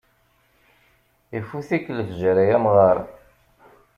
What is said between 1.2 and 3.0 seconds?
Ifut-ik lefjer ay amɣar.